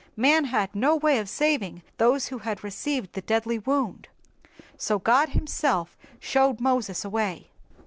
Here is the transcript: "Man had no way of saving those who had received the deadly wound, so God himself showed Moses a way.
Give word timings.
"Man 0.17 0.45
had 0.45 0.73
no 0.73 0.95
way 0.95 1.19
of 1.19 1.29
saving 1.29 1.83
those 1.99 2.29
who 2.29 2.39
had 2.39 2.63
received 2.63 3.13
the 3.13 3.21
deadly 3.21 3.59
wound, 3.59 4.07
so 4.75 4.97
God 4.97 5.29
himself 5.29 5.95
showed 6.19 6.59
Moses 6.59 7.05
a 7.05 7.09
way. 7.11 7.51